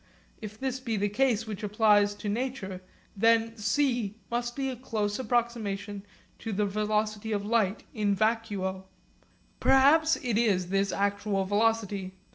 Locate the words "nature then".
2.27-3.55